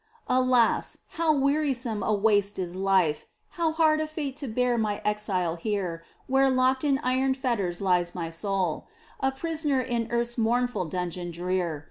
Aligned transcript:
Alas! 0.27 0.97
how 1.09 1.31
wearisome 1.31 2.01
a 2.01 2.11
waste 2.11 2.57
is 2.57 2.75
life! 2.75 3.27
How 3.49 3.71
hard 3.71 3.99
a 4.01 4.07
fate 4.07 4.35
to 4.37 4.47
bear 4.47 4.75
my 4.75 4.99
exile 5.05 5.57
here 5.57 6.03
Where 6.25 6.49
locked 6.49 6.83
in 6.83 6.97
iron 7.03 7.35
fetters 7.35 7.81
lies 7.81 8.15
my 8.15 8.31
soul, 8.31 8.87
A 9.19 9.31
prisoner 9.31 9.79
in 9.79 10.07
earth's 10.09 10.39
mournful 10.39 10.85
dungeon 10.85 11.29
drear 11.29 11.79